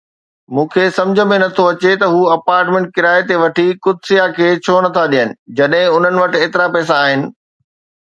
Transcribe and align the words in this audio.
مون 0.59 0.65
کي 0.75 0.85
سمجهه 0.97 1.25
۾ 1.31 1.37
نه 1.43 1.49
ٿو 1.57 1.63
اچي 1.73 1.91
ته 2.03 2.07
هو 2.15 2.21
اپارٽمنٽ 2.37 2.87
ڪرائي 2.97 3.21
تي 3.29 3.35
وٺي 3.43 3.67
قدسيه 3.85 4.25
کي 4.39 4.49
ڇو 4.65 4.75
نٿا 4.89 5.05
ڏين 5.15 5.39
جڏهن 5.57 5.91
انهن 5.93 6.15
وٽ 6.25 6.31
ايترا 6.43 6.65
پئسا 6.79 6.95
آهن. 7.07 7.21